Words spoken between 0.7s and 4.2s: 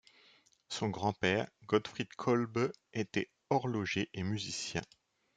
grand-père, Gottfried Kolbe, était horloger